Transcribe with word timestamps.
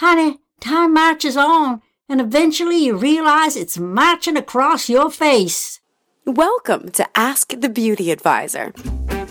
Honey, 0.00 0.38
time 0.60 0.94
marches 0.94 1.36
on, 1.36 1.82
and 2.08 2.20
eventually 2.20 2.84
you 2.84 2.96
realize 2.96 3.56
it's 3.56 3.80
marching 3.80 4.36
across 4.36 4.88
your 4.88 5.10
face. 5.10 5.80
Welcome 6.24 6.90
to 6.90 7.18
Ask 7.18 7.60
the 7.60 7.68
Beauty 7.68 8.12
Advisor, 8.12 8.66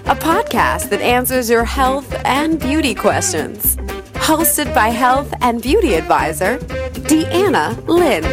a 0.04 0.14
podcast 0.14 0.90
that 0.90 1.00
answers 1.00 1.50
your 1.50 1.64
health 1.64 2.14
and 2.26 2.60
beauty 2.60 2.94
questions. 2.94 3.78
Hosted 4.28 4.76
by 4.76 4.90
health 4.90 5.34
and 5.40 5.62
beauty 5.62 5.94
advisor, 5.94 6.58
Deanna 7.08 7.82
Lynn. 7.88 8.26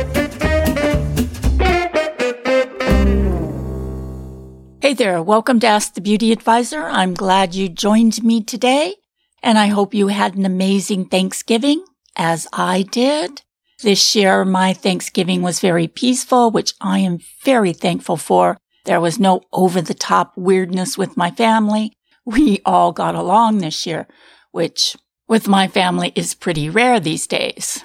Hey 4.80 4.94
there, 4.94 5.22
welcome 5.22 5.60
to 5.60 5.68
Ask 5.68 5.94
the 5.94 6.00
Beauty 6.00 6.32
Advisor. 6.32 6.82
I'm 6.82 7.14
glad 7.14 7.54
you 7.54 7.68
joined 7.68 8.24
me 8.24 8.42
today, 8.42 8.96
and 9.40 9.56
I 9.56 9.68
hope 9.68 9.94
you 9.94 10.08
had 10.08 10.34
an 10.34 10.44
amazing 10.44 11.04
Thanksgiving 11.04 11.84
as 12.16 12.46
I 12.52 12.82
did. 12.82 13.42
This 13.82 14.14
year, 14.14 14.44
my 14.44 14.72
Thanksgiving 14.72 15.42
was 15.42 15.60
very 15.60 15.88
peaceful, 15.88 16.50
which 16.50 16.72
I 16.80 17.00
am 17.00 17.18
very 17.42 17.72
thankful 17.72 18.16
for. 18.16 18.56
There 18.84 19.00
was 19.00 19.18
no 19.18 19.42
over 19.52 19.80
the 19.80 19.94
top 19.94 20.32
weirdness 20.36 20.96
with 20.96 21.16
my 21.16 21.30
family. 21.30 21.92
We 22.24 22.60
all 22.64 22.92
got 22.92 23.14
along 23.14 23.58
this 23.58 23.86
year, 23.86 24.06
which 24.52 24.96
with 25.28 25.48
my 25.48 25.68
family 25.68 26.12
is 26.14 26.34
pretty 26.34 26.70
rare 26.70 27.00
these 27.00 27.26
days. 27.26 27.84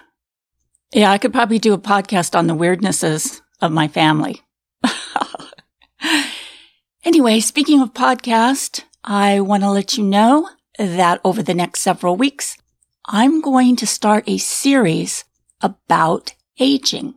Yeah, 0.93 1.11
I 1.11 1.17
could 1.17 1.33
probably 1.33 1.59
do 1.59 1.73
a 1.73 1.77
podcast 1.77 2.37
on 2.37 2.47
the 2.47 2.55
weirdnesses 2.55 3.41
of 3.61 3.71
my 3.71 3.87
family. 3.87 4.41
anyway, 7.03 7.39
speaking 7.39 7.81
of 7.81 7.93
podcast, 7.93 8.83
I 9.03 9.39
want 9.39 9.63
to 9.63 9.71
let 9.71 9.97
you 9.97 10.03
know 10.03 10.49
that 10.77 11.21
over 11.23 11.43
the 11.43 11.53
next 11.53 11.81
several 11.81 12.15
weeks, 12.15 12.57
I'm 13.11 13.41
going 13.41 13.75
to 13.77 13.87
start 13.87 14.29
a 14.29 14.37
series 14.37 15.23
about 15.61 16.35
aging. 16.59 17.15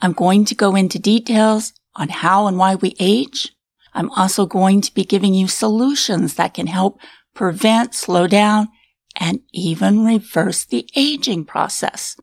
I'm 0.00 0.14
going 0.14 0.46
to 0.46 0.54
go 0.54 0.74
into 0.74 0.98
details 0.98 1.74
on 1.94 2.08
how 2.08 2.46
and 2.46 2.56
why 2.56 2.76
we 2.76 2.96
age. 2.98 3.52
I'm 3.92 4.08
also 4.12 4.46
going 4.46 4.80
to 4.80 4.94
be 4.94 5.04
giving 5.04 5.34
you 5.34 5.46
solutions 5.46 6.36
that 6.36 6.54
can 6.54 6.68
help 6.68 6.98
prevent, 7.34 7.94
slow 7.94 8.26
down, 8.26 8.68
and 9.14 9.40
even 9.52 10.06
reverse 10.06 10.64
the 10.64 10.88
aging 10.96 11.44
process. 11.44 12.16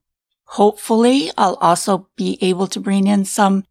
Hopefully, 0.46 1.30
I'll 1.38 1.60
also 1.62 2.10
be 2.16 2.40
able 2.42 2.66
to 2.66 2.80
bring 2.80 3.06
in 3.06 3.26
some 3.26 3.66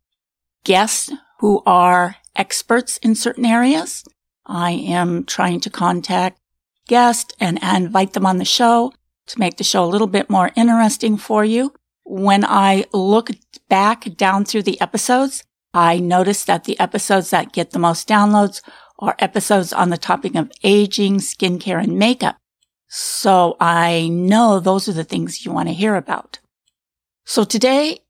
guests 0.62 1.10
who 1.40 1.64
are 1.66 2.14
experts 2.36 2.96
in 2.98 3.16
certain 3.16 3.44
areas. 3.44 4.04
I 4.46 4.70
am 4.70 5.24
trying 5.24 5.58
to 5.62 5.70
contact 5.70 6.38
guests 6.86 7.34
and 7.40 7.58
invite 7.60 8.12
them 8.12 8.24
on 8.24 8.38
the 8.38 8.44
show 8.44 8.92
to 9.32 9.40
make 9.40 9.56
the 9.56 9.64
show 9.64 9.84
a 9.84 9.86
little 9.86 10.06
bit 10.06 10.30
more 10.30 10.50
interesting 10.56 11.16
for 11.16 11.44
you. 11.44 11.74
When 12.04 12.44
I 12.44 12.84
look 12.92 13.30
back 13.68 14.16
down 14.16 14.44
through 14.44 14.62
the 14.62 14.80
episodes, 14.80 15.44
I 15.74 15.98
notice 15.98 16.44
that 16.44 16.64
the 16.64 16.78
episodes 16.78 17.30
that 17.30 17.52
get 17.52 17.70
the 17.70 17.78
most 17.78 18.08
downloads 18.08 18.60
are 18.98 19.16
episodes 19.18 19.72
on 19.72 19.90
the 19.90 19.98
topic 19.98 20.34
of 20.34 20.52
aging, 20.62 21.18
skincare, 21.18 21.82
and 21.82 21.98
makeup. 21.98 22.36
So 22.88 23.56
I 23.58 24.08
know 24.08 24.60
those 24.60 24.88
are 24.88 24.92
the 24.92 25.04
things 25.04 25.44
you 25.44 25.52
want 25.52 25.68
to 25.68 25.74
hear 25.74 25.96
about. 25.96 26.38
So 27.24 27.44
today 27.44 28.00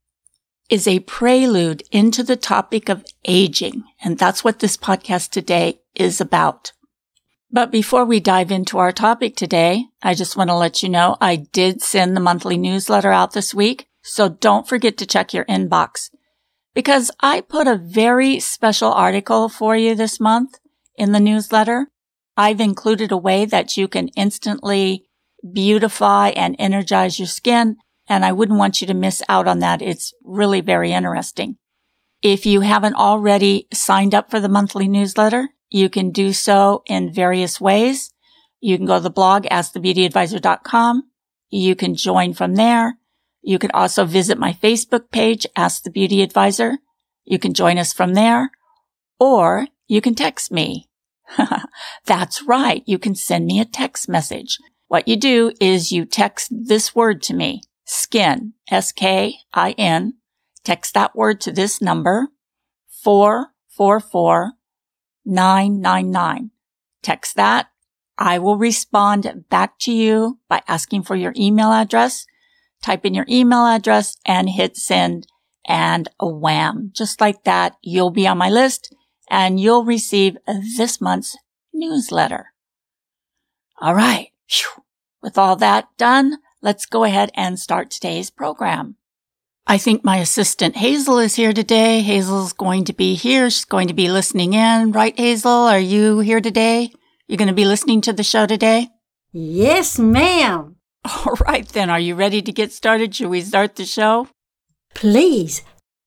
is 0.68 0.88
a 0.88 1.00
prelude 1.00 1.82
into 1.92 2.22
the 2.22 2.36
topic 2.36 2.88
of 2.88 3.04
aging. 3.24 3.84
And 4.02 4.18
that's 4.18 4.42
what 4.42 4.58
this 4.58 4.76
podcast 4.76 5.30
today 5.30 5.80
is 5.94 6.20
about. 6.20 6.72
But 7.52 7.70
before 7.70 8.06
we 8.06 8.18
dive 8.18 8.50
into 8.50 8.78
our 8.78 8.92
topic 8.92 9.36
today, 9.36 9.84
I 10.02 10.14
just 10.14 10.38
want 10.38 10.48
to 10.48 10.56
let 10.56 10.82
you 10.82 10.88
know 10.88 11.18
I 11.20 11.36
did 11.36 11.82
send 11.82 12.16
the 12.16 12.20
monthly 12.20 12.56
newsletter 12.56 13.12
out 13.12 13.34
this 13.34 13.54
week. 13.54 13.88
So 14.02 14.30
don't 14.30 14.66
forget 14.66 14.96
to 14.98 15.06
check 15.06 15.34
your 15.34 15.44
inbox 15.44 16.08
because 16.74 17.10
I 17.20 17.42
put 17.42 17.68
a 17.68 17.76
very 17.76 18.40
special 18.40 18.90
article 18.90 19.50
for 19.50 19.76
you 19.76 19.94
this 19.94 20.18
month 20.18 20.58
in 20.96 21.12
the 21.12 21.20
newsletter. 21.20 21.88
I've 22.36 22.60
included 22.60 23.12
a 23.12 23.18
way 23.18 23.44
that 23.44 23.76
you 23.76 23.86
can 23.86 24.08
instantly 24.08 25.04
beautify 25.52 26.30
and 26.30 26.56
energize 26.58 27.18
your 27.18 27.28
skin. 27.28 27.76
And 28.08 28.24
I 28.24 28.32
wouldn't 28.32 28.58
want 28.58 28.80
you 28.80 28.86
to 28.86 28.94
miss 28.94 29.22
out 29.28 29.46
on 29.46 29.58
that. 29.58 29.82
It's 29.82 30.14
really 30.24 30.62
very 30.62 30.92
interesting. 30.92 31.58
If 32.22 32.46
you 32.46 32.62
haven't 32.62 32.94
already 32.94 33.68
signed 33.72 34.14
up 34.14 34.30
for 34.30 34.40
the 34.40 34.48
monthly 34.48 34.88
newsletter, 34.88 35.50
you 35.72 35.88
can 35.88 36.10
do 36.10 36.34
so 36.34 36.82
in 36.86 37.12
various 37.12 37.58
ways. 37.58 38.12
You 38.60 38.76
can 38.76 38.86
go 38.86 38.96
to 38.96 39.00
the 39.00 39.10
blog, 39.10 39.44
askthebeautyadvisor.com. 39.44 41.04
You 41.48 41.74
can 41.74 41.94
join 41.94 42.34
from 42.34 42.56
there. 42.56 42.98
You 43.40 43.58
can 43.58 43.70
also 43.72 44.04
visit 44.04 44.38
my 44.38 44.52
Facebook 44.52 45.10
page, 45.10 45.46
Ask 45.56 45.82
the 45.82 45.90
Beauty 45.90 46.22
Advisor. 46.22 46.78
You 47.24 47.38
can 47.38 47.54
join 47.54 47.78
us 47.78 47.92
from 47.92 48.12
there 48.12 48.50
or 49.18 49.66
you 49.88 50.02
can 50.02 50.14
text 50.14 50.52
me. 50.52 50.90
That's 52.04 52.42
right. 52.42 52.82
You 52.84 52.98
can 52.98 53.14
send 53.14 53.46
me 53.46 53.58
a 53.58 53.64
text 53.64 54.10
message. 54.10 54.58
What 54.88 55.08
you 55.08 55.16
do 55.16 55.52
is 55.58 55.90
you 55.90 56.04
text 56.04 56.52
this 56.52 56.94
word 56.94 57.22
to 57.22 57.34
me, 57.34 57.62
skin, 57.86 58.52
S-K-I-N. 58.70 60.14
Text 60.64 60.94
that 60.94 61.16
word 61.16 61.40
to 61.40 61.50
this 61.50 61.80
number, 61.80 62.28
444 63.02 64.52
999. 65.24 66.50
Text 67.02 67.36
that. 67.36 67.68
I 68.18 68.38
will 68.38 68.56
respond 68.58 69.44
back 69.48 69.78
to 69.80 69.92
you 69.92 70.38
by 70.48 70.62
asking 70.68 71.02
for 71.02 71.16
your 71.16 71.32
email 71.36 71.72
address. 71.72 72.26
Type 72.82 73.04
in 73.04 73.14
your 73.14 73.26
email 73.28 73.66
address 73.66 74.16
and 74.26 74.50
hit 74.50 74.76
send 74.76 75.26
and 75.66 76.08
wham. 76.20 76.90
Just 76.94 77.20
like 77.20 77.44
that, 77.44 77.76
you'll 77.82 78.10
be 78.10 78.26
on 78.26 78.38
my 78.38 78.50
list 78.50 78.94
and 79.28 79.58
you'll 79.58 79.84
receive 79.84 80.36
this 80.46 81.00
month's 81.00 81.36
newsletter. 81.72 82.52
All 83.80 83.94
right. 83.94 84.28
With 85.22 85.38
all 85.38 85.56
that 85.56 85.88
done, 85.96 86.38
let's 86.60 86.84
go 86.86 87.04
ahead 87.04 87.30
and 87.34 87.58
start 87.58 87.90
today's 87.90 88.30
program. 88.30 88.96
I 89.66 89.78
think 89.78 90.04
my 90.04 90.16
assistant 90.16 90.76
Hazel 90.76 91.18
is 91.18 91.36
here 91.36 91.52
today. 91.52 92.00
Hazel's 92.00 92.52
going 92.52 92.84
to 92.84 92.92
be 92.92 93.14
here. 93.14 93.48
She's 93.48 93.64
going 93.64 93.88
to 93.88 93.94
be 93.94 94.10
listening 94.10 94.54
in. 94.54 94.92
Right, 94.92 95.18
Hazel? 95.18 95.50
Are 95.50 95.78
you 95.78 96.18
here 96.18 96.40
today? 96.40 96.90
You're 97.28 97.38
going 97.38 97.48
to 97.48 97.54
be 97.54 97.64
listening 97.64 98.00
to 98.02 98.12
the 98.12 98.24
show 98.24 98.46
today? 98.46 98.88
Yes, 99.32 99.98
ma'am. 99.98 100.76
All 101.04 101.34
right, 101.46 101.66
then. 101.68 101.90
Are 101.90 102.00
you 102.00 102.14
ready 102.16 102.42
to 102.42 102.52
get 102.52 102.72
started? 102.72 103.14
Should 103.14 103.28
we 103.28 103.40
start 103.40 103.76
the 103.76 103.84
show? 103.84 104.28
Please. 104.94 105.62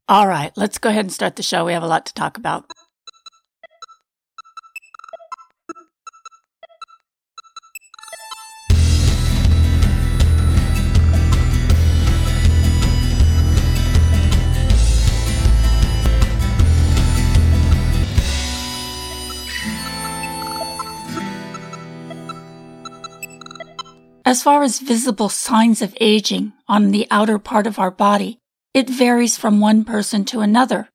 All 0.08 0.28
right, 0.28 0.52
let's 0.56 0.78
go 0.78 0.90
ahead 0.90 1.06
and 1.06 1.14
start 1.14 1.36
the 1.36 1.42
show. 1.42 1.66
We 1.66 1.74
have 1.74 1.82
a 1.82 1.88
lot 1.88 2.06
to 2.06 2.14
talk 2.14 2.38
about. 2.38 2.70
As 24.26 24.42
far 24.42 24.64
as 24.64 24.80
visible 24.80 25.30
signs 25.30 25.84
of 25.84 25.96
aging 26.02 26.54
on 26.68 26.90
the 26.90 27.06
outer 27.12 27.38
part 27.38 27.68
of 27.68 27.78
our 27.78 27.92
body, 27.92 28.40
it 28.74 28.90
varies 28.90 29.38
from 29.38 29.60
one 29.60 29.86
person 29.86 30.26
to 30.26 30.40
another. 30.40 30.90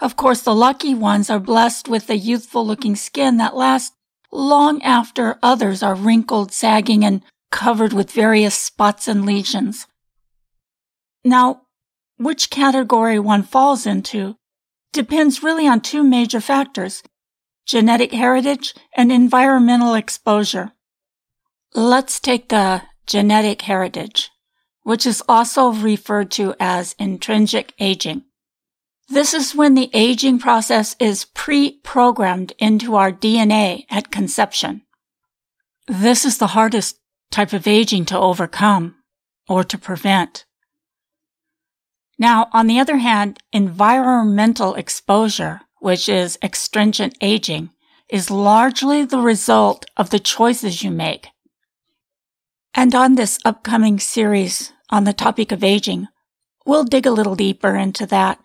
Of 0.00 0.14
course, 0.14 0.42
the 0.42 0.54
lucky 0.54 0.94
ones 0.94 1.28
are 1.28 1.40
blessed 1.40 1.88
with 1.88 2.08
a 2.08 2.16
youthful 2.16 2.64
looking 2.64 2.94
skin 2.94 3.36
that 3.38 3.56
lasts 3.56 3.96
long 4.30 4.80
after 4.82 5.40
others 5.42 5.82
are 5.82 5.96
wrinkled, 5.96 6.52
sagging, 6.52 7.04
and 7.04 7.22
covered 7.50 7.92
with 7.92 8.12
various 8.12 8.54
spots 8.54 9.08
and 9.08 9.26
lesions. 9.26 9.88
Now, 11.24 11.62
which 12.16 12.48
category 12.48 13.18
one 13.18 13.42
falls 13.42 13.86
into 13.86 14.36
depends 14.92 15.42
really 15.42 15.66
on 15.66 15.80
two 15.80 16.04
major 16.04 16.40
factors, 16.40 17.02
genetic 17.66 18.12
heritage 18.12 18.72
and 18.96 19.10
environmental 19.10 19.94
exposure. 19.94 20.72
Let's 21.74 22.20
take 22.20 22.50
the 22.50 22.82
genetic 23.06 23.62
heritage, 23.62 24.30
which 24.82 25.06
is 25.06 25.22
also 25.26 25.72
referred 25.72 26.30
to 26.32 26.54
as 26.60 26.94
intrinsic 26.98 27.72
aging. 27.80 28.24
This 29.08 29.32
is 29.32 29.54
when 29.54 29.74
the 29.74 29.90
aging 29.94 30.38
process 30.38 30.94
is 31.00 31.24
pre-programmed 31.24 32.52
into 32.58 32.94
our 32.94 33.10
DNA 33.10 33.86
at 33.90 34.10
conception. 34.10 34.82
This 35.86 36.26
is 36.26 36.36
the 36.36 36.48
hardest 36.48 36.98
type 37.30 37.54
of 37.54 37.66
aging 37.66 38.04
to 38.06 38.18
overcome 38.18 38.96
or 39.48 39.64
to 39.64 39.78
prevent. 39.78 40.44
Now, 42.18 42.48
on 42.52 42.66
the 42.66 42.78
other 42.80 42.98
hand, 42.98 43.38
environmental 43.50 44.74
exposure, 44.74 45.62
which 45.80 46.06
is 46.06 46.38
extrinsic 46.42 47.14
aging, 47.22 47.70
is 48.10 48.30
largely 48.30 49.06
the 49.06 49.20
result 49.20 49.86
of 49.96 50.10
the 50.10 50.20
choices 50.20 50.82
you 50.82 50.90
make 50.90 51.28
and 52.74 52.94
on 52.94 53.14
this 53.14 53.38
upcoming 53.44 53.98
series 53.98 54.72
on 54.90 55.04
the 55.04 55.12
topic 55.12 55.52
of 55.52 55.64
aging, 55.64 56.08
we'll 56.64 56.84
dig 56.84 57.06
a 57.06 57.10
little 57.10 57.34
deeper 57.34 57.76
into 57.76 58.06
that. 58.06 58.38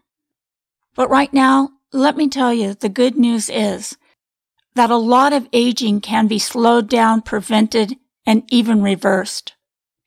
But 0.96 1.10
right 1.10 1.32
now, 1.32 1.70
let 1.94 2.18
me 2.18 2.28
tell 2.28 2.54
you, 2.54 2.74
the 2.74 2.90
good 2.90 3.18
news 3.18 3.50
is 3.50 3.98
that 4.76 4.90
a 4.90 4.98
lot 4.98 5.34
of 5.34 5.48
aging 5.54 6.02
can 6.02 6.28
be 6.28 6.40
slowed 6.40 6.90
down, 6.90 7.22
prevented, 7.22 7.96
and 8.26 8.44
even 8.50 8.82
reversed. 8.82 9.56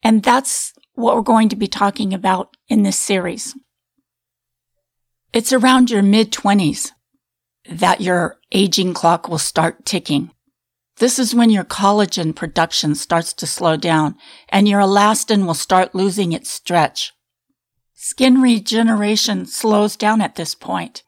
And 0.03 0.23
that's 0.23 0.73
what 0.93 1.15
we're 1.15 1.21
going 1.21 1.49
to 1.49 1.55
be 1.55 1.67
talking 1.67 2.13
about 2.13 2.55
in 2.67 2.83
this 2.83 2.97
series. 2.97 3.55
It's 5.33 5.53
around 5.53 5.89
your 5.89 6.03
mid 6.03 6.31
twenties 6.31 6.91
that 7.69 8.01
your 8.01 8.37
aging 8.51 8.93
clock 8.93 9.27
will 9.27 9.37
start 9.37 9.85
ticking. 9.85 10.31
This 11.01 11.17
is 11.17 11.33
when 11.33 11.49
your 11.49 11.63
collagen 11.63 12.35
production 12.35 12.93
starts 12.93 13.33
to 13.33 13.47
slow 13.47 13.75
down 13.75 14.17
and 14.49 14.69
your 14.69 14.81
elastin 14.81 15.47
will 15.47 15.55
start 15.55 15.95
losing 15.95 16.31
its 16.31 16.51
stretch. 16.51 17.11
Skin 17.95 18.39
regeneration 18.39 19.47
slows 19.47 19.95
down 19.95 20.21
at 20.21 20.35
this 20.35 20.53
point. 20.53 21.01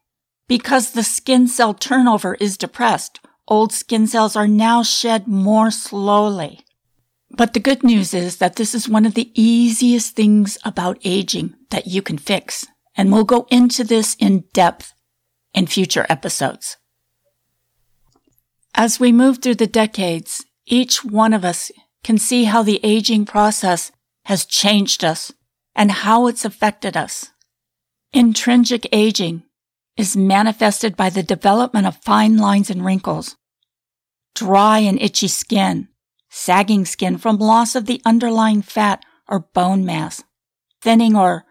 Because 0.48 0.94
the 0.94 1.04
skin 1.04 1.48
cell 1.48 1.76
turnover 1.76 2.34
is 2.40 2.58
depressed, 2.58 3.20
old 3.48 3.72
skin 3.72 4.08
cells 4.08 4.36
are 4.36 4.48
now 4.48 4.82
shed 4.82 5.28
more 5.28 5.70
slowly. 5.70 6.62
But 7.30 7.54
the 7.54 7.60
good 7.60 7.84
news 7.84 8.16
is 8.16 8.38
that 8.38 8.56
this 8.56 8.74
is 8.74 8.90
one 8.90 9.06
of 9.06 9.14
the 9.14 9.30
easiest 9.40 10.16
things 10.16 10.58
about 10.66 10.98
aging 11.04 11.54
that 11.70 11.86
you 11.86 12.02
can 12.02 12.18
fix. 12.18 12.66
And 12.98 13.12
we'll 13.12 13.26
go 13.26 13.46
into 13.52 13.84
this 13.84 14.16
in 14.16 14.46
depth 14.54 14.96
in 15.54 15.68
future 15.68 16.08
episodes. 16.10 16.78
As 18.76 19.00
we 19.00 19.12
move 19.12 19.38
through 19.38 19.56
the 19.56 19.68
decades, 19.68 20.46
each 20.66 21.06
one 21.06 21.34
of 21.34 21.46
us 21.46 21.72
can 22.04 22.18
see 22.18 22.46
how 22.46 22.64
the 22.64 22.80
aging 22.84 23.26
process 23.26 23.92
has 24.26 24.46
changed 24.46 25.04
us 25.04 25.32
and 25.76 25.92
how 25.92 26.28
it's 26.28 26.44
affected 26.44 26.98
us. 26.98 27.32
Intrinsic 28.14 28.88
aging 28.92 29.44
is 29.96 30.18
manifested 30.18 30.98
by 30.98 31.10
the 31.10 31.24
development 31.24 31.86
of 31.86 31.98
fine 31.98 32.38
lines 32.38 32.70
and 32.70 32.84
wrinkles, 32.84 33.36
dry 34.34 34.80
and 34.80 35.00
itchy 35.00 35.28
skin, 35.28 35.88
sagging 36.30 36.84
skin 36.84 37.18
from 37.18 37.38
loss 37.38 37.76
of 37.76 37.86
the 37.86 38.02
underlying 38.06 38.62
fat 38.62 39.04
or 39.28 39.40
bone 39.54 39.86
mass, 39.86 40.24
thinning 40.82 41.16
or 41.16 41.46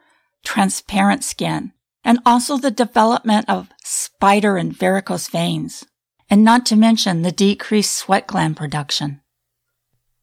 transparent 0.44 1.22
skin, 1.22 1.72
and 2.04 2.19
also 2.26 2.56
the 2.56 2.70
development 2.70 3.48
of 3.48 3.70
spider 3.84 4.56
and 4.56 4.76
varicose 4.76 5.28
veins, 5.28 5.84
and 6.32 6.43
not 6.43 6.64
to 6.64 6.75
mention 6.75 7.20
the 7.20 7.31
decreased 7.31 7.94
sweat 7.94 8.26
gland 8.26 8.56
production. 8.56 9.20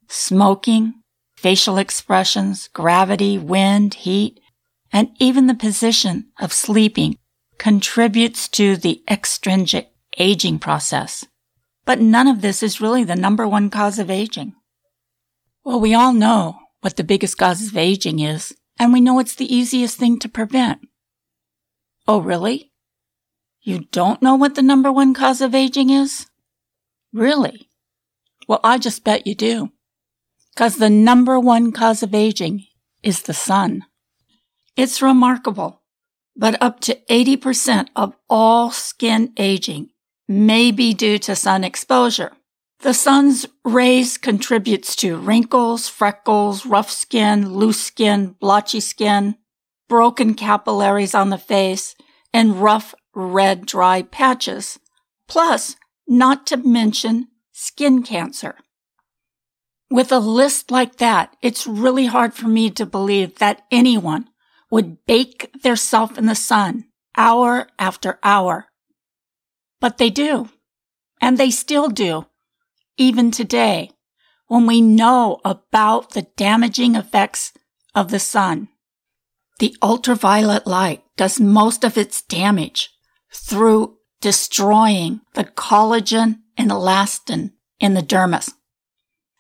Smoking, 0.08 0.96
facial 1.38 1.78
expressions, 1.78 2.68
gravity, 2.70 3.38
wind, 3.38 3.94
heat, 3.94 4.40
and 4.92 5.10
even 5.20 5.46
the 5.46 5.54
position 5.54 6.32
of 6.40 6.52
sleeping 6.52 7.16
contributes 7.60 8.48
to 8.48 8.76
the 8.76 9.04
extrinsic 9.08 9.92
aging 10.18 10.58
process. 10.58 11.28
But 11.86 12.02
none 12.02 12.28
of 12.28 12.42
this 12.42 12.64
is 12.64 12.82
really 12.82 13.04
the 13.04 13.16
number 13.16 13.48
one 13.48 13.70
cause 13.70 14.00
of 14.00 14.10
aging. 14.10 14.56
Well, 15.64 15.80
we 15.80 15.94
all 15.94 16.14
know 16.14 16.58
what 16.82 16.98
the 16.98 17.04
biggest 17.04 17.38
cause 17.38 17.68
of 17.68 17.78
aging 17.78 18.18
is, 18.18 18.52
and 18.80 18.92
we 18.92 19.00
know 19.00 19.20
it's 19.20 19.36
the 19.36 19.54
easiest 19.56 20.00
thing 20.00 20.18
to 20.20 20.28
prevent. 20.28 20.80
Oh, 22.08 22.20
really? 22.20 22.69
You 23.70 23.86
don't 23.92 24.20
know 24.24 24.34
what 24.34 24.56
the 24.56 24.64
number 24.64 24.92
one 24.92 25.14
cause 25.14 25.42
of 25.42 25.54
aging 25.54 25.92
is? 25.92 26.26
Really? 27.14 27.70
Well, 28.48 28.62
I 28.64 28.80
just 28.80 29.04
bet 29.04 29.28
you 29.28 29.36
do. 29.36 29.70
Cause 30.56 30.78
the 30.78 30.90
number 30.90 31.40
one 31.40 31.72
cause 31.72 32.02
of 32.02 32.16
aging 32.16 32.66
is 33.04 33.22
the 33.22 33.34
sun. 33.36 33.86
It's 34.76 35.04
remarkable, 35.04 35.84
but 36.36 36.60
up 36.60 36.80
to 36.80 36.98
80% 37.12 37.90
of 37.96 38.16
all 38.28 38.72
skin 38.72 39.34
aging 39.38 39.92
may 40.28 40.72
be 40.72 40.96
due 40.96 41.20
to 41.20 41.36
sun 41.36 41.64
exposure. 41.64 42.32
The 42.80 42.96
sun's 42.96 43.46
rays 43.64 44.18
contributes 44.18 44.96
to 44.96 45.16
wrinkles, 45.16 45.88
freckles, 45.88 46.66
rough 46.66 46.90
skin, 46.90 47.54
loose 47.54 47.84
skin, 47.84 48.36
blotchy 48.40 48.80
skin, 48.80 49.36
broken 49.88 50.34
capillaries 50.34 51.14
on 51.14 51.30
the 51.30 51.38
face, 51.38 51.94
and 52.34 52.62
rough, 52.64 52.96
red, 53.20 53.66
dry 53.66 54.02
patches. 54.02 54.80
Plus, 55.28 55.76
not 56.08 56.48
to 56.48 56.58
mention 56.58 57.28
skin 57.52 58.04
cancer. 58.04 58.56
With 59.92 60.12
a 60.12 60.20
list 60.20 60.72
like 60.72 60.98
that, 60.98 61.36
it's 61.42 61.68
really 61.68 62.06
hard 62.06 62.34
for 62.34 62.48
me 62.48 62.70
to 62.72 62.86
believe 62.86 63.40
that 63.40 63.64
anyone 63.72 64.30
would 64.72 65.06
bake 65.06 65.52
theirself 65.64 66.18
in 66.18 66.26
the 66.26 66.36
sun 66.36 66.86
hour 67.18 67.68
after 67.78 68.20
hour. 68.24 68.68
But 69.82 69.98
they 69.98 70.10
do. 70.10 70.50
And 71.22 71.38
they 71.38 71.52
still 71.52 71.90
do. 71.90 72.28
Even 72.98 73.32
today, 73.32 73.92
when 74.48 74.66
we 74.66 74.82
know 74.82 75.40
about 75.44 76.12
the 76.12 76.24
damaging 76.38 76.96
effects 76.96 77.54
of 77.94 78.10
the 78.10 78.20
sun. 78.20 78.70
The 79.60 79.76
ultraviolet 79.82 80.66
light 80.66 81.04
does 81.18 81.40
most 81.40 81.84
of 81.84 81.98
its 81.98 82.22
damage 82.22 82.92
through 83.32 83.98
destroying 84.22 85.22
the 85.34 85.44
collagen 85.44 86.40
and 86.58 86.72
elastin 86.72 87.52
in 87.80 87.94
the 87.94 88.02
dermis. 88.02 88.54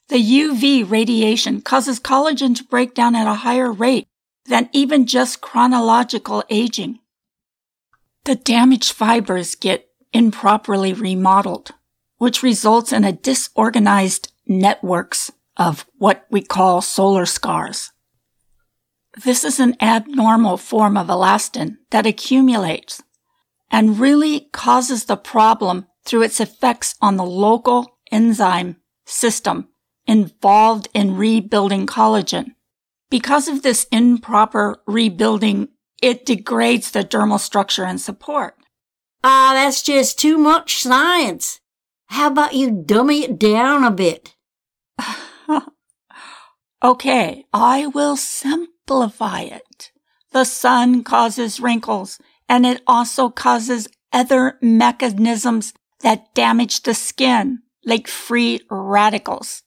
The 0.07 0.17
UV 0.17 0.89
radiation 0.89 1.61
causes 1.61 1.99
collagen 1.99 2.55
to 2.55 2.63
break 2.63 2.95
down 2.95 3.15
at 3.15 3.27
a 3.27 3.35
higher 3.35 3.71
rate 3.71 4.07
than 4.45 4.69
even 4.71 5.05
just 5.05 5.41
chronological 5.41 6.43
aging. 6.49 6.99
The 8.25 8.35
damaged 8.35 8.91
fibers 8.91 9.55
get 9.55 9.87
improperly 10.11 10.93
remodeled, 10.93 11.71
which 12.17 12.43
results 12.43 12.91
in 12.91 13.03
a 13.03 13.11
disorganized 13.11 14.31
networks 14.47 15.31
of 15.57 15.85
what 15.97 16.25
we 16.31 16.41
call 16.41 16.81
solar 16.81 17.25
scars. 17.25 17.91
This 19.23 19.43
is 19.43 19.59
an 19.59 19.75
abnormal 19.81 20.57
form 20.57 20.97
of 20.97 21.07
elastin 21.07 21.77
that 21.91 22.07
accumulates 22.07 23.03
and 23.71 23.99
really 23.99 24.49
causes 24.51 25.05
the 25.05 25.17
problem 25.17 25.87
through 26.05 26.23
its 26.23 26.39
effects 26.39 26.95
on 27.01 27.17
the 27.17 27.25
local 27.25 27.99
enzyme 28.11 28.77
system 29.05 29.69
involved 30.07 30.87
in 30.93 31.15
rebuilding 31.15 31.85
collagen. 31.85 32.55
Because 33.09 33.47
of 33.47 33.61
this 33.61 33.85
improper 33.91 34.81
rebuilding, 34.87 35.69
it 36.01 36.25
degrades 36.25 36.91
the 36.91 37.03
dermal 37.03 37.39
structure 37.39 37.83
and 37.83 37.99
support. 37.99 38.55
Ah, 39.23 39.51
that's 39.53 39.81
just 39.81 40.19
too 40.19 40.37
much 40.37 40.81
science. 40.81 41.59
How 42.07 42.27
about 42.27 42.53
you 42.53 42.71
dummy 42.71 43.23
it 43.23 43.37
down 43.37 43.83
a 43.83 43.91
bit? 43.91 44.35
okay, 46.83 47.45
I 47.53 47.87
will 47.87 48.15
simplify 48.15 49.41
it. 49.41 49.91
The 50.31 50.43
sun 50.43 51.03
causes 51.03 51.59
wrinkles 51.59 52.19
and 52.49 52.65
it 52.65 52.81
also 52.87 53.29
causes 53.29 53.87
other 54.11 54.57
mechanisms 54.61 55.73
that 56.01 56.33
damage 56.33 56.81
the 56.81 56.95
skin, 56.95 57.59
like 57.85 58.07
free 58.07 58.61
radicals. 58.69 59.63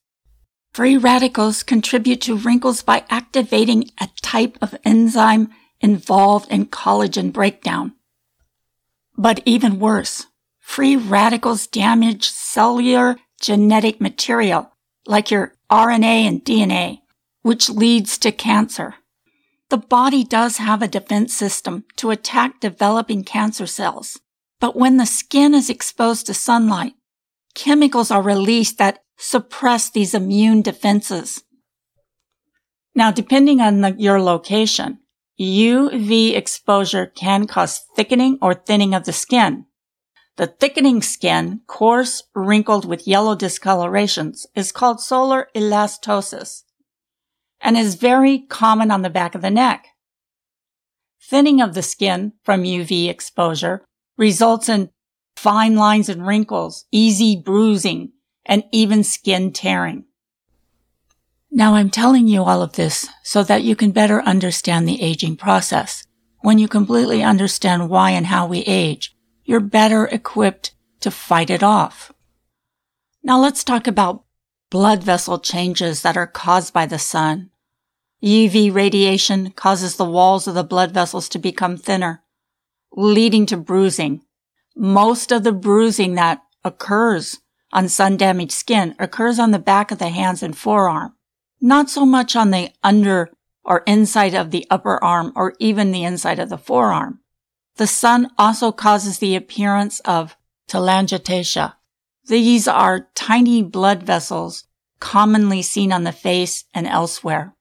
Free 0.72 0.96
radicals 0.96 1.62
contribute 1.62 2.20
to 2.22 2.36
wrinkles 2.36 2.82
by 2.82 3.04
activating 3.08 3.90
a 4.00 4.08
type 4.20 4.58
of 4.60 4.74
enzyme 4.84 5.50
involved 5.80 6.50
in 6.50 6.66
collagen 6.66 7.32
breakdown. 7.32 7.92
But 9.16 9.42
even 9.44 9.78
worse, 9.78 10.26
free 10.58 10.96
radicals 10.96 11.66
damage 11.66 12.30
cellular 12.30 13.16
genetic 13.40 14.00
material, 14.00 14.72
like 15.06 15.30
your 15.30 15.54
RNA 15.70 16.04
and 16.04 16.44
DNA, 16.44 17.00
which 17.42 17.68
leads 17.68 18.16
to 18.18 18.32
cancer. 18.32 18.94
The 19.72 19.78
body 19.78 20.22
does 20.22 20.58
have 20.58 20.82
a 20.82 20.86
defense 20.86 21.32
system 21.32 21.86
to 21.96 22.10
attack 22.10 22.60
developing 22.60 23.24
cancer 23.24 23.66
cells. 23.66 24.20
But 24.60 24.76
when 24.76 24.98
the 24.98 25.06
skin 25.06 25.54
is 25.54 25.70
exposed 25.70 26.26
to 26.26 26.34
sunlight, 26.34 26.92
chemicals 27.54 28.10
are 28.10 28.20
released 28.20 28.76
that 28.76 29.02
suppress 29.16 29.88
these 29.88 30.12
immune 30.12 30.60
defenses. 30.60 31.44
Now, 32.94 33.10
depending 33.10 33.62
on 33.62 33.80
the, 33.80 33.94
your 33.96 34.20
location, 34.20 34.98
UV 35.40 36.36
exposure 36.36 37.06
can 37.06 37.46
cause 37.46 37.80
thickening 37.96 38.36
or 38.42 38.52
thinning 38.52 38.94
of 38.94 39.04
the 39.06 39.12
skin. 39.14 39.64
The 40.36 40.48
thickening 40.48 41.00
skin, 41.00 41.62
coarse, 41.66 42.24
wrinkled 42.34 42.84
with 42.84 43.08
yellow 43.08 43.34
discolorations, 43.34 44.44
is 44.54 44.70
called 44.70 45.00
solar 45.00 45.48
elastosis 45.56 46.64
and 47.62 47.76
is 47.76 47.94
very 47.94 48.40
common 48.40 48.90
on 48.90 49.02
the 49.02 49.10
back 49.10 49.34
of 49.34 49.40
the 49.40 49.50
neck. 49.50 49.86
Thinning 51.22 51.62
of 51.62 51.74
the 51.74 51.82
skin 51.82 52.32
from 52.42 52.64
UV 52.64 53.08
exposure 53.08 53.86
results 54.18 54.68
in 54.68 54.90
fine 55.36 55.76
lines 55.76 56.08
and 56.08 56.26
wrinkles, 56.26 56.84
easy 56.90 57.36
bruising, 57.36 58.12
and 58.44 58.64
even 58.72 59.04
skin 59.04 59.52
tearing. 59.52 60.04
Now 61.50 61.74
I'm 61.74 61.90
telling 61.90 62.28
you 62.28 62.42
all 62.42 62.62
of 62.62 62.74
this 62.74 63.08
so 63.22 63.42
that 63.44 63.62
you 63.62 63.76
can 63.76 63.92
better 63.92 64.22
understand 64.22 64.88
the 64.88 65.00
aging 65.00 65.36
process. 65.36 66.04
When 66.40 66.58
you 66.58 66.66
completely 66.66 67.22
understand 67.22 67.88
why 67.88 68.10
and 68.10 68.26
how 68.26 68.46
we 68.46 68.60
age, 68.60 69.14
you're 69.44 69.60
better 69.60 70.06
equipped 70.06 70.74
to 71.00 71.10
fight 71.10 71.50
it 71.50 71.62
off. 71.62 72.12
Now 73.22 73.38
let's 73.38 73.62
talk 73.62 73.86
about 73.86 74.24
blood 74.70 75.04
vessel 75.04 75.38
changes 75.38 76.02
that 76.02 76.16
are 76.16 76.26
caused 76.26 76.72
by 76.72 76.86
the 76.86 76.98
sun. 76.98 77.50
UV 78.22 78.72
radiation 78.72 79.50
causes 79.50 79.96
the 79.96 80.04
walls 80.04 80.46
of 80.46 80.54
the 80.54 80.62
blood 80.62 80.92
vessels 80.92 81.28
to 81.30 81.38
become 81.38 81.76
thinner, 81.76 82.22
leading 82.92 83.46
to 83.46 83.56
bruising. 83.56 84.22
Most 84.76 85.32
of 85.32 85.42
the 85.42 85.52
bruising 85.52 86.14
that 86.14 86.42
occurs 86.64 87.40
on 87.72 87.88
sun 87.88 88.16
damaged 88.16 88.52
skin 88.52 88.94
occurs 88.98 89.38
on 89.38 89.50
the 89.50 89.58
back 89.58 89.90
of 89.90 89.98
the 89.98 90.10
hands 90.10 90.42
and 90.42 90.56
forearm, 90.56 91.14
not 91.60 91.90
so 91.90 92.06
much 92.06 92.36
on 92.36 92.50
the 92.50 92.70
under 92.82 93.30
or 93.64 93.82
inside 93.86 94.34
of 94.34 94.50
the 94.50 94.66
upper 94.70 95.02
arm 95.02 95.32
or 95.34 95.54
even 95.58 95.90
the 95.90 96.04
inside 96.04 96.38
of 96.38 96.48
the 96.48 96.58
forearm. 96.58 97.20
The 97.76 97.86
sun 97.86 98.30
also 98.38 98.70
causes 98.70 99.18
the 99.18 99.34
appearance 99.34 100.00
of 100.00 100.36
telangiectasia. 100.68 101.74
These 102.26 102.68
are 102.68 103.08
tiny 103.14 103.62
blood 103.62 104.04
vessels 104.04 104.64
commonly 105.00 105.62
seen 105.62 105.92
on 105.92 106.04
the 106.04 106.12
face 106.12 106.64
and 106.72 106.86
elsewhere. 106.86 107.56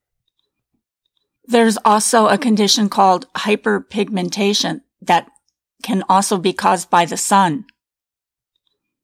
There's 1.51 1.77
also 1.83 2.27
a 2.27 2.37
condition 2.37 2.87
called 2.87 3.27
hyperpigmentation 3.33 4.83
that 5.01 5.27
can 5.83 6.01
also 6.07 6.37
be 6.37 6.53
caused 6.53 6.89
by 6.89 7.03
the 7.03 7.17
sun. 7.17 7.65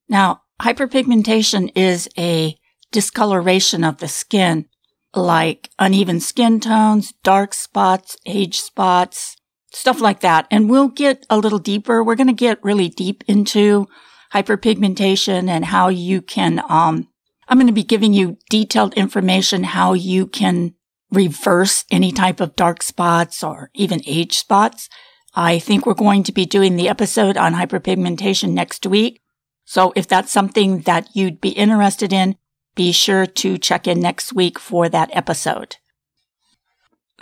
Now, 0.07 0.43
hyperpigmentation 0.61 1.73
is 1.75 2.07
a 2.17 2.55
discoloration 2.93 3.83
of 3.83 3.97
the 3.97 4.07
skin, 4.07 4.67
like 5.13 5.69
uneven 5.77 6.21
skin 6.21 6.61
tones, 6.61 7.11
dark 7.21 7.53
spots, 7.53 8.15
age 8.25 8.61
spots, 8.61 9.35
stuff 9.73 9.99
like 9.99 10.21
that. 10.21 10.47
And 10.49 10.69
we'll 10.69 10.87
get 10.87 11.25
a 11.29 11.37
little 11.37 11.59
deeper. 11.59 12.01
We're 12.01 12.15
going 12.15 12.27
to 12.27 12.33
get 12.33 12.63
really 12.63 12.87
deep 12.87 13.25
into 13.27 13.87
hyperpigmentation 14.33 15.49
and 15.49 15.65
how 15.65 15.89
you 15.89 16.21
can, 16.21 16.61
um, 16.69 17.09
I'm 17.49 17.57
going 17.57 17.67
to 17.67 17.73
be 17.73 17.83
giving 17.83 18.13
you 18.13 18.37
detailed 18.49 18.93
information 18.93 19.65
how 19.65 19.91
you 19.91 20.27
can 20.27 20.75
reverse 21.11 21.85
any 21.89 22.11
type 22.11 22.39
of 22.39 22.55
dark 22.55 22.83
spots 22.83 23.43
or 23.43 23.69
even 23.73 24.01
age 24.05 24.37
spots. 24.37 24.89
I 25.35 25.59
think 25.59 25.85
we're 25.85 25.93
going 25.93 26.23
to 26.23 26.31
be 26.31 26.45
doing 26.45 26.75
the 26.75 26.89
episode 26.89 27.37
on 27.37 27.53
hyperpigmentation 27.53 28.51
next 28.51 28.85
week. 28.85 29.21
So 29.65 29.93
if 29.95 30.07
that's 30.07 30.31
something 30.31 30.81
that 30.81 31.09
you'd 31.13 31.41
be 31.41 31.49
interested 31.49 32.11
in, 32.11 32.35
be 32.75 32.91
sure 32.91 33.25
to 33.25 33.57
check 33.57 33.87
in 33.87 33.99
next 33.99 34.33
week 34.33 34.59
for 34.59 34.89
that 34.89 35.09
episode. 35.13 35.77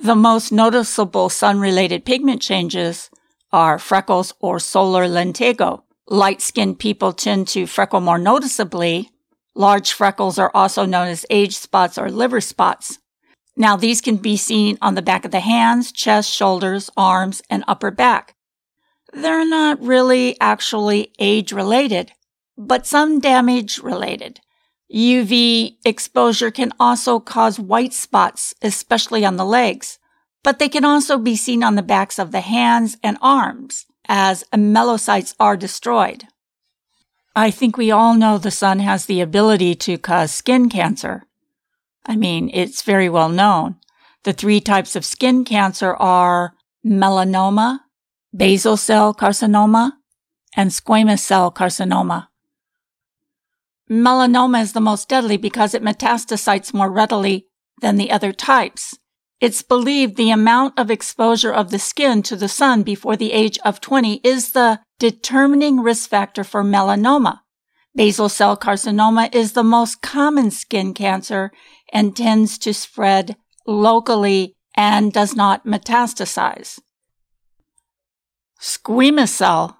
The 0.01 0.15
most 0.15 0.51
noticeable 0.51 1.29
sun-related 1.29 2.05
pigment 2.05 2.41
changes 2.41 3.09
are 3.51 3.79
freckles 3.79 4.33
or 4.39 4.59
solar 4.59 5.05
lentigo. 5.05 5.83
Light-skinned 6.07 6.77
people 6.79 7.13
tend 7.13 7.47
to 7.49 7.65
freckle 7.65 8.01
more 8.01 8.17
noticeably. 8.17 9.11
Large 9.55 9.93
freckles 9.93 10.37
are 10.37 10.51
also 10.53 10.85
known 10.85 11.07
as 11.07 11.25
age 11.29 11.55
spots 11.55 11.97
or 11.97 12.11
liver 12.11 12.41
spots. 12.41 12.99
Now 13.57 13.75
these 13.75 14.01
can 14.01 14.17
be 14.17 14.37
seen 14.37 14.77
on 14.81 14.95
the 14.95 15.01
back 15.01 15.25
of 15.25 15.31
the 15.31 15.39
hands, 15.39 15.91
chest, 15.91 16.29
shoulders, 16.29 16.89
arms, 16.97 17.41
and 17.49 17.63
upper 17.67 17.91
back. 17.91 18.35
They're 19.13 19.47
not 19.47 19.81
really 19.81 20.39
actually 20.41 21.13
age 21.19 21.53
related, 21.53 22.11
but 22.57 22.85
some 22.85 23.19
damage 23.19 23.79
related. 23.79 24.41
UV 24.93 25.77
exposure 25.85 26.51
can 26.51 26.71
also 26.79 27.19
cause 27.19 27.59
white 27.59 27.93
spots, 27.93 28.53
especially 28.61 29.25
on 29.25 29.37
the 29.37 29.45
legs, 29.45 29.99
but 30.43 30.59
they 30.59 30.69
can 30.69 30.85
also 30.85 31.17
be 31.17 31.35
seen 31.35 31.63
on 31.63 31.75
the 31.75 31.81
backs 31.81 32.19
of 32.19 32.31
the 32.31 32.41
hands 32.41 32.97
and 33.01 33.17
arms 33.21 33.85
as 34.07 34.43
melanocytes 34.53 35.33
are 35.39 35.57
destroyed. 35.57 36.25
I 37.35 37.51
think 37.51 37.77
we 37.77 37.89
all 37.89 38.15
know 38.15 38.37
the 38.37 38.51
sun 38.51 38.79
has 38.79 39.05
the 39.05 39.21
ability 39.21 39.75
to 39.75 39.97
cause 39.97 40.31
skin 40.31 40.69
cancer. 40.69 41.23
I 42.05 42.15
mean, 42.15 42.49
it's 42.53 42.81
very 42.81 43.09
well 43.09 43.29
known. 43.29 43.77
The 44.23 44.33
three 44.33 44.59
types 44.59 44.95
of 44.95 45.05
skin 45.05 45.43
cancer 45.45 45.95
are 45.95 46.53
melanoma, 46.85 47.79
basal 48.35 48.77
cell 48.77 49.13
carcinoma, 49.13 49.93
and 50.55 50.71
squamous 50.71 51.19
cell 51.19 51.51
carcinoma. 51.51 52.27
Melanoma 53.89 54.61
is 54.61 54.73
the 54.73 54.81
most 54.81 55.09
deadly 55.09 55.37
because 55.37 55.73
it 55.73 55.83
metastasizes 55.83 56.73
more 56.73 56.91
readily 56.91 57.47
than 57.81 57.97
the 57.97 58.11
other 58.11 58.31
types. 58.31 58.97
It's 59.41 59.61
believed 59.61 60.15
the 60.15 60.31
amount 60.31 60.79
of 60.79 60.89
exposure 60.89 61.51
of 61.51 61.69
the 61.69 61.77
skin 61.77 62.23
to 62.23 62.35
the 62.35 62.47
sun 62.47 62.83
before 62.83 63.15
the 63.15 63.31
age 63.31 63.59
of 63.65 63.81
20 63.81 64.21
is 64.23 64.53
the 64.53 64.79
determining 64.97 65.81
risk 65.81 66.09
factor 66.09 66.43
for 66.43 66.63
melanoma. 66.63 67.41
Basal 67.95 68.29
cell 68.29 68.57
carcinoma 68.57 69.33
is 69.33 69.53
the 69.53 69.63
most 69.63 70.01
common 70.01 70.51
skin 70.51 70.93
cancer 70.93 71.51
and 71.95 72.13
tends 72.13 72.57
to 72.57 72.73
spread 72.73 73.37
locally 73.65 74.53
and 74.75 75.13
does 75.13 75.33
not 75.33 75.65
metastasize. 75.65 76.77
Squamous 78.59 79.29
cell 79.29 79.77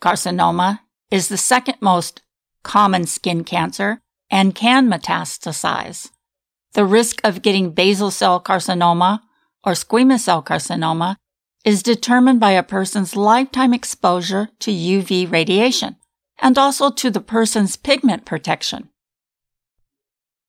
carcinoma 0.00 0.80
is 1.10 1.28
the 1.28 1.36
second 1.36 1.76
most 1.82 2.22
common 2.62 3.06
skin 3.06 3.44
cancer 3.44 4.00
and 4.30 4.54
can 4.54 4.90
metastasize. 4.90 6.08
The 6.72 6.86
risk 6.86 7.20
of 7.22 7.42
getting 7.42 7.72
basal 7.72 8.10
cell 8.10 8.40
carcinoma 8.40 9.20
or 9.62 9.72
squamous 9.72 10.20
cell 10.20 10.42
carcinoma 10.42 11.16
is 11.66 11.82
determined 11.82 12.40
by 12.40 12.52
a 12.52 12.62
person's 12.62 13.14
lifetime 13.14 13.74
exposure 13.74 14.48
to 14.60 14.70
UV 14.70 15.30
radiation 15.30 15.96
and 16.38 16.56
also 16.56 16.90
to 16.90 17.10
the 17.10 17.20
person's 17.20 17.76
pigment 17.76 18.24
protection. 18.24 18.88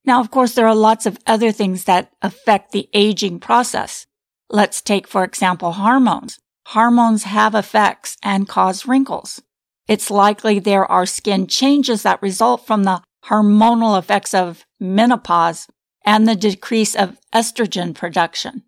Now, 0.10 0.22
of 0.22 0.32
course, 0.32 0.56
there 0.56 0.66
are 0.66 0.74
lots 0.74 1.06
of 1.06 1.20
other 1.28 1.52
things 1.52 1.84
that 1.84 2.12
affect 2.24 2.72
the 2.72 2.90
aging 2.96 3.40
process. 3.40 4.08
Let's 4.50 4.82
take, 4.82 5.08
for 5.08 5.24
example, 5.24 5.74
hormones. 5.74 6.40
Hormones 6.70 7.26
have 7.26 7.54
effects 7.54 8.18
and 8.24 8.50
cause 8.50 8.88
wrinkles. 8.88 9.40
It's 9.88 10.10
likely 10.10 10.58
there 10.58 10.92
are 10.92 11.06
skin 11.06 11.46
changes 11.46 12.02
that 12.02 12.24
result 12.24 12.66
from 12.66 12.86
the 12.86 13.04
hormonal 13.26 14.00
effects 14.00 14.34
of 14.34 14.66
menopause 14.80 15.68
and 16.04 16.28
the 16.28 16.36
decrease 16.36 16.96
of 16.96 17.20
estrogen 17.32 17.94
production. 17.94 18.64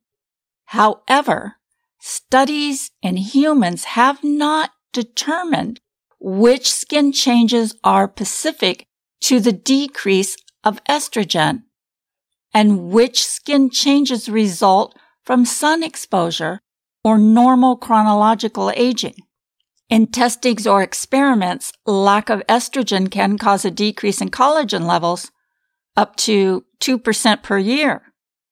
However, 0.65 1.55
studies 1.99 2.91
in 3.01 3.17
humans 3.17 3.85
have 3.97 4.23
not 4.23 4.69
determined 4.93 5.79
which 6.19 6.71
skin 6.71 7.11
changes 7.11 7.73
are 7.83 8.07
specific 8.15 8.85
to 9.21 9.39
the 9.39 9.53
decrease 9.53 10.37
of 10.63 10.83
estrogen 10.85 11.63
and 12.53 12.89
which 12.91 13.25
skin 13.25 13.69
changes 13.69 14.29
result 14.29 14.97
from 15.23 15.45
sun 15.45 15.83
exposure 15.83 16.59
or 17.03 17.17
normal 17.17 17.75
chronological 17.75 18.71
aging. 18.75 19.15
In 19.89 20.07
testings 20.07 20.65
or 20.65 20.81
experiments, 20.81 21.73
lack 21.85 22.29
of 22.29 22.45
estrogen 22.47 23.11
can 23.11 23.37
cause 23.37 23.65
a 23.65 23.71
decrease 23.71 24.21
in 24.21 24.29
collagen 24.29 24.85
levels 24.85 25.31
up 25.97 26.15
to 26.15 26.65
2% 26.79 27.43
per 27.43 27.57
year 27.57 28.01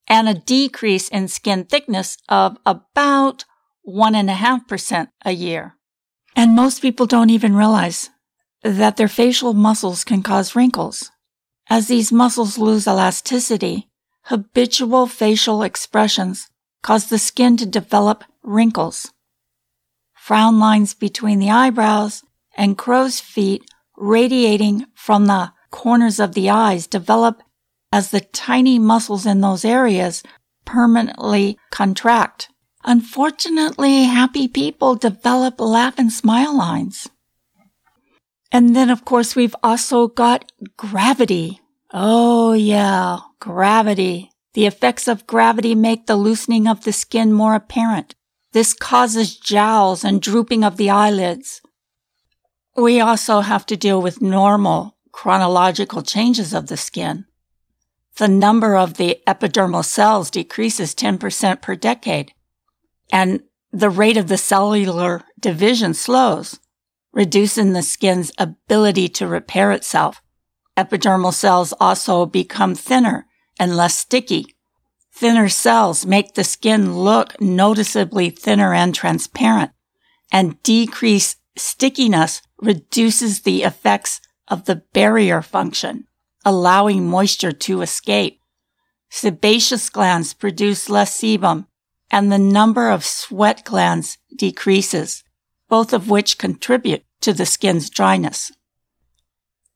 and 0.08 0.28
a 0.28 0.34
decrease 0.34 1.08
in 1.08 1.28
skin 1.28 1.63
thickness 1.63 2.18
of 2.28 2.58
about 2.66 3.46
1.5% 3.88 5.08
a 5.24 5.32
year. 5.32 5.75
And 6.36 6.56
most 6.56 6.82
people 6.82 7.06
don't 7.06 7.30
even 7.30 7.56
realize 7.56 8.10
that 8.63 8.98
their 8.98 9.08
facial 9.08 9.54
muscles 9.54 10.04
can 10.04 10.22
cause 10.22 10.56
wrinkles. 10.56 11.12
As 11.70 11.88
these 11.88 12.12
muscles 12.12 12.58
lose 12.58 12.88
elasticity, 12.88 13.90
habitual 14.24 15.06
facial 15.06 15.62
expressions 15.62 16.50
cause 16.82 17.10
the 17.10 17.20
skin 17.20 17.58
to 17.58 17.66
develop 17.66 18.24
wrinkles. 18.42 19.12
Frown 20.14 20.60
lines 20.60 20.94
between 20.94 21.40
the 21.40 21.52
eyebrows 21.52 22.24
and 22.58 22.78
crow's 22.78 23.20
feet 23.20 23.64
radiating 23.96 24.86
from 24.96 25.28
the 25.28 25.52
corners 25.70 26.20
of 26.20 26.34
the 26.34 26.50
eyes 26.50 26.88
develop 26.88 27.44
as 27.92 28.12
the 28.12 28.22
tiny 28.22 28.80
muscles 28.80 29.26
in 29.26 29.42
those 29.42 29.64
areas 29.64 30.24
permanently 30.66 31.58
contract. 31.70 32.50
Unfortunately, 32.84 34.04
happy 34.04 34.48
people 34.48 34.96
develop 34.96 35.60
laugh 35.60 35.96
and 35.98 36.12
smile 36.12 36.56
lines. 36.56 37.10
And 38.52 38.76
then, 38.76 38.90
of 38.90 39.06
course, 39.06 39.36
we've 39.36 39.56
also 39.62 40.08
got 40.08 40.52
gravity. 40.78 41.59
Oh, 41.91 42.53
yeah, 42.53 43.19
gravity. 43.39 44.31
The 44.53 44.65
effects 44.65 45.08
of 45.08 45.27
gravity 45.27 45.75
make 45.75 46.05
the 46.05 46.15
loosening 46.15 46.67
of 46.67 46.84
the 46.84 46.93
skin 46.93 47.34
more 47.34 47.55
apparent. 47.55 48.15
This 48.51 48.74
causes 48.74 49.38
jowls 49.38 50.03
and 50.03 50.22
drooping 50.22 50.63
of 50.63 50.77
the 50.77 50.89
eyelids. 50.89 51.62
We 52.75 53.00
also 53.00 53.41
have 53.41 53.65
to 53.67 53.77
deal 53.77 54.01
with 54.01 54.22
normal 54.22 54.98
chronological 55.12 56.01
changes 56.01 56.53
of 56.53 56.67
the 56.67 56.77
skin. 56.77 57.25
the 58.19 58.27
number 58.27 58.75
of 58.75 58.96
the 58.96 59.17
epidermal 59.25 59.84
cells 59.84 60.29
decreases 60.29 60.93
10% 60.93 61.62
per 61.62 61.75
decade. 61.75 62.34
And 63.12 63.41
the 63.72 63.89
rate 63.89 64.17
of 64.17 64.27
the 64.27 64.38
cellular 64.38 65.24
division 65.39 65.93
slows, 65.93 66.60
reducing 67.13 67.74
the 67.74 67.81
skin's 67.81 68.31
ability 68.38 69.10
to 69.10 69.27
repair 69.27 69.72
itself. 69.72 70.22
Epidermal 70.80 71.34
cells 71.34 71.74
also 71.78 72.26
become 72.26 72.74
thinner 72.74 73.28
and 73.60 73.76
less 73.76 73.98
sticky. 73.98 74.56
Thinner 75.12 75.50
cells 75.50 76.06
make 76.06 76.36
the 76.36 76.46
skin 76.46 76.96
look 76.96 77.40
noticeably 77.42 78.30
thinner 78.30 78.74
and 78.74 78.96
transparent, 78.96 79.72
and 80.32 80.64
decreased 80.64 81.38
stickiness 81.58 82.42
reduces 82.62 83.42
the 83.42 83.64
effects 83.64 84.22
of 84.48 84.64
the 84.64 84.78
barrier 84.94 85.42
function, 85.42 86.06
allowing 86.46 87.10
moisture 87.10 87.52
to 87.52 87.82
escape. 87.82 88.40
Sebaceous 89.10 89.90
glands 89.90 90.34
produce 90.34 90.90
less 90.90 91.20
sebum, 91.20 91.66
and 92.10 92.32
the 92.32 92.40
number 92.40 92.90
of 92.90 93.04
sweat 93.04 93.66
glands 93.66 94.18
decreases, 94.34 95.26
both 95.68 95.92
of 95.92 96.10
which 96.10 96.38
contribute 96.38 97.04
to 97.20 97.34
the 97.34 97.46
skin's 97.46 97.90
dryness. 97.90 98.54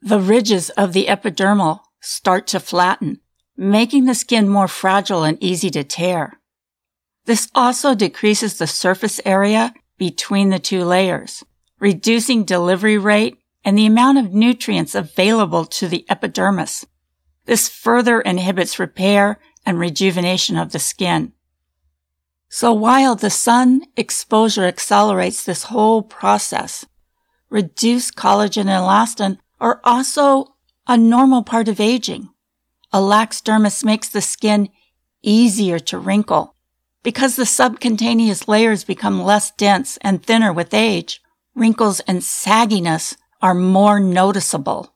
The 0.06 0.20
ridges 0.20 0.70
of 0.72 0.92
the 0.92 1.06
epidermal 1.06 1.80
start 2.02 2.46
to 2.48 2.60
flatten, 2.60 3.22
making 3.56 4.04
the 4.04 4.14
skin 4.14 4.50
more 4.50 4.68
fragile 4.68 5.24
and 5.24 5.42
easy 5.42 5.70
to 5.70 5.86
tear. 5.86 6.42
This 7.24 7.50
also 7.56 7.96
decreases 7.96 8.58
the 8.58 8.68
surface 8.68 9.22
area 9.24 9.74
between 9.98 10.50
the 10.50 10.60
two 10.60 10.84
layers, 10.84 11.46
reducing 11.80 12.44
delivery 12.44 12.98
rate 12.98 13.38
and 13.64 13.78
the 13.78 13.86
amount 13.86 14.18
of 14.18 14.34
nutrients 14.34 14.94
available 14.94 15.64
to 15.68 15.88
the 15.88 16.06
epidermis. 16.10 16.86
This 17.46 17.70
further 17.70 18.20
inhibits 18.20 18.80
repair 18.80 19.40
and 19.66 19.80
rejuvenation 19.80 20.58
of 20.58 20.74
the 20.74 20.80
skin. 20.80 21.32
So 22.50 22.74
while 22.74 23.16
the 23.16 23.30
sun 23.30 23.84
exposure 23.96 24.66
accelerates 24.66 25.46
this 25.46 25.64
whole 25.64 26.02
process, 26.02 26.86
reduced 27.50 28.16
collagen 28.16 28.68
and 28.68 28.84
elastin 28.84 29.38
are 29.64 29.80
also 29.86 30.54
a 30.88 30.98
normal 30.98 31.42
part 31.42 31.70
of 31.70 31.80
aging. 31.80 32.30
A 32.92 33.02
lax 33.02 33.40
dermis 33.42 33.84
makes 33.84 34.10
the 34.10 34.22
skin 34.22 34.68
easier 35.24 35.80
to 35.80 35.98
wrinkle. 35.98 36.54
Because 37.02 37.38
the 37.38 37.46
subcutaneous 37.46 38.50
layers 38.50 38.84
become 38.84 39.24
less 39.24 39.52
dense 39.52 39.98
and 40.02 40.22
thinner 40.22 40.52
with 40.52 40.74
age, 40.74 41.22
wrinkles 41.56 42.02
and 42.02 42.20
sagginess 42.20 43.16
are 43.42 43.54
more 43.54 44.02
noticeable. 44.02 44.94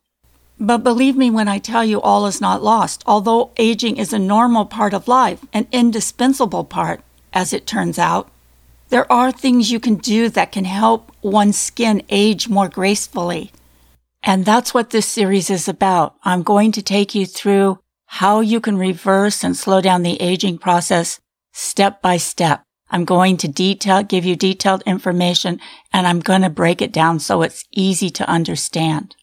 But 0.60 0.84
believe 0.84 1.16
me 1.16 1.32
when 1.32 1.48
I 1.48 1.60
tell 1.60 1.86
you 1.86 2.02
all 2.02 2.26
is 2.26 2.42
not 2.42 2.62
lost. 2.62 3.04
Although 3.06 3.52
aging 3.56 3.96
is 3.96 4.12
a 4.12 4.20
normal 4.20 4.66
part 4.66 4.94
of 4.94 5.08
life, 5.08 5.46
an 5.54 5.68
indispensable 5.72 6.66
part, 6.66 7.02
as 7.32 7.54
it 7.54 7.68
turns 7.68 7.98
out. 7.98 8.30
There 8.90 9.10
are 9.12 9.32
things 9.32 9.72
you 9.72 9.80
can 9.80 9.96
do 9.96 10.28
that 10.30 10.52
can 10.52 10.66
help 10.66 11.12
one's 11.22 11.58
skin 11.58 12.04
age 12.10 12.50
more 12.50 12.68
gracefully. 12.68 13.52
And 14.28 14.44
that's 14.44 14.74
what 14.74 14.90
this 14.90 15.06
series 15.06 15.50
is 15.50 15.70
about. 15.70 16.18
I'm 16.22 16.44
going 16.44 16.74
to 16.74 16.82
take 16.82 17.16
you 17.16 17.26
through 17.26 17.80
how 18.08 18.42
you 18.42 18.60
can 18.60 18.78
reverse 18.78 19.42
and 19.42 19.56
slow 19.56 19.80
down 19.80 20.04
the 20.04 20.22
aging 20.22 20.58
process 20.58 21.22
step 21.54 22.02
by 22.02 22.18
step. 22.18 22.62
I'm 22.90 23.06
going 23.06 23.38
to 23.38 23.48
detail, 23.48 24.04
give 24.04 24.26
you 24.26 24.36
detailed 24.36 24.84
information 24.86 25.62
and 25.94 26.06
I'm 26.06 26.20
going 26.20 26.42
to 26.42 26.50
break 26.50 26.82
it 26.82 26.92
down 26.92 27.22
so 27.22 27.42
it's 27.42 27.64
easy 27.72 28.10
to 28.12 28.30
understand. 28.30 29.16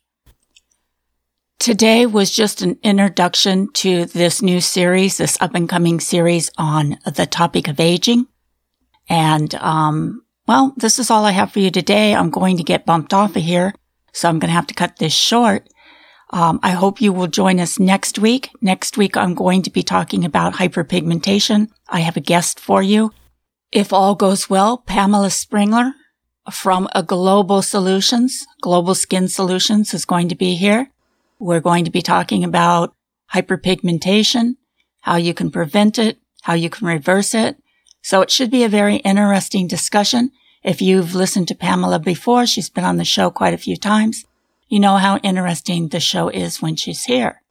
Today 1.58 2.06
was 2.06 2.30
just 2.30 2.62
an 2.62 2.78
introduction 2.82 3.70
to 3.74 4.06
this 4.06 4.40
new 4.40 4.62
series, 4.62 5.18
this 5.18 5.36
up 5.38 5.54
and 5.54 5.68
coming 5.68 6.00
series 6.00 6.50
on 6.56 6.96
the 7.04 7.26
topic 7.26 7.68
of 7.68 7.78
aging. 7.78 8.26
And, 9.10 9.54
um, 9.56 10.22
well, 10.48 10.72
this 10.78 10.98
is 10.98 11.10
all 11.10 11.26
I 11.26 11.32
have 11.32 11.52
for 11.52 11.60
you 11.60 11.70
today. 11.70 12.14
I'm 12.14 12.30
going 12.30 12.56
to 12.56 12.64
get 12.64 12.86
bumped 12.86 13.12
off 13.12 13.36
of 13.36 13.42
here. 13.42 13.74
So 14.14 14.28
I'm 14.28 14.38
going 14.38 14.48
to 14.48 14.54
have 14.54 14.68
to 14.68 14.74
cut 14.74 14.98
this 14.98 15.12
short. 15.12 15.68
Um, 16.30 16.60
I 16.62 16.70
hope 16.70 17.00
you 17.00 17.12
will 17.12 17.26
join 17.26 17.60
us 17.60 17.78
next 17.78 18.18
week. 18.18 18.50
Next 18.60 18.96
week, 18.96 19.16
I'm 19.16 19.34
going 19.34 19.62
to 19.62 19.70
be 19.70 19.82
talking 19.82 20.24
about 20.24 20.54
hyperpigmentation. 20.54 21.68
I 21.88 22.00
have 22.00 22.16
a 22.16 22.20
guest 22.20 22.58
for 22.58 22.82
you. 22.82 23.12
If 23.72 23.92
all 23.92 24.14
goes 24.14 24.48
well, 24.48 24.78
Pamela 24.78 25.30
Springer 25.30 25.94
from 26.50 26.88
a 26.94 27.02
Global 27.02 27.60
Solutions, 27.60 28.46
Global 28.62 28.94
Skin 28.94 29.28
Solutions 29.28 29.92
is 29.92 30.04
going 30.04 30.28
to 30.28 30.36
be 30.36 30.54
here. 30.54 30.90
We're 31.38 31.60
going 31.60 31.84
to 31.84 31.90
be 31.90 32.02
talking 32.02 32.44
about 32.44 32.94
hyperpigmentation, 33.34 34.56
how 35.00 35.16
you 35.16 35.34
can 35.34 35.50
prevent 35.50 35.98
it, 35.98 36.18
how 36.42 36.54
you 36.54 36.70
can 36.70 36.86
reverse 36.86 37.34
it. 37.34 37.56
So 38.02 38.20
it 38.20 38.30
should 38.30 38.50
be 38.50 38.62
a 38.62 38.68
very 38.68 38.96
interesting 38.96 39.66
discussion. 39.66 40.30
If 40.64 40.80
you've 40.80 41.14
listened 41.14 41.46
to 41.48 41.54
Pamela 41.54 41.98
before, 41.98 42.46
she's 42.46 42.70
been 42.70 42.84
on 42.84 42.96
the 42.96 43.04
show 43.04 43.30
quite 43.30 43.52
a 43.52 43.58
few 43.58 43.76
times. 43.76 44.24
You 44.66 44.80
know 44.80 44.96
how 44.96 45.18
interesting 45.18 45.88
the 45.88 46.00
show 46.00 46.30
is 46.30 46.62
when 46.62 46.74
she's 46.74 47.04
here. 47.04 47.42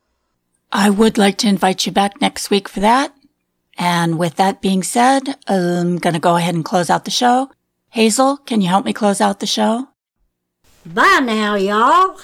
I 0.71 0.89
would 0.89 1.19
like 1.19 1.37
to 1.37 1.47
invite 1.47 1.85
you 1.85 1.91
back 1.91 2.19
next 2.19 2.49
week 2.49 2.67
for 2.67 2.79
that. 2.79 3.13
And 3.77 4.17
with 4.17 4.35
that 4.37 4.61
being 4.61 4.81
said, 4.81 5.35
I'm 5.47 5.97
going 5.97 6.15
to 6.15 6.19
go 6.19 6.37
ahead 6.37 6.55
and 6.55 6.65
close 6.65 6.89
out 6.89 7.05
the 7.05 7.11
show. 7.11 7.51
Hazel, 7.91 8.37
can 8.37 8.61
you 8.61 8.67
help 8.67 8.83
me 8.83 8.93
close 8.93 9.21
out 9.21 9.39
the 9.39 9.45
show? 9.45 9.89
Bye 10.83 11.21
now, 11.23 11.53
y'all. 11.53 12.17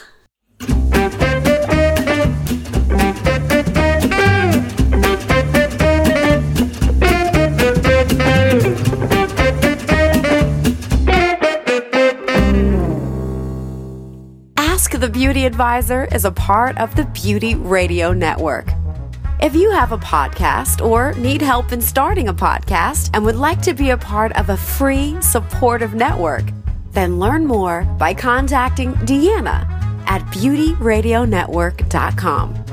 Advisor 15.60 16.08
is 16.14 16.24
a 16.24 16.32
part 16.32 16.78
of 16.78 16.96
the 16.96 17.04
Beauty 17.08 17.54
Radio 17.54 18.14
Network. 18.14 18.72
If 19.42 19.56
you 19.56 19.72
have 19.72 19.92
a 19.92 19.98
podcast 19.98 20.82
or 20.82 21.12
need 21.16 21.42
help 21.42 21.74
in 21.74 21.82
starting 21.82 22.30
a 22.30 22.34
podcast 22.34 23.10
and 23.14 23.26
would 23.26 23.36
like 23.36 23.62
to 23.64 23.74
be 23.74 23.90
a 23.90 23.98
part 23.98 24.32
of 24.38 24.48
a 24.48 24.56
free, 24.56 25.22
supportive 25.22 25.94
network, 25.94 26.46
then 26.92 27.20
learn 27.20 27.46
more 27.46 27.84
by 28.00 28.14
contacting 28.14 28.94
Deanna 29.04 29.70
at 30.08 30.22
beautyradionetwork.com. 30.28 32.69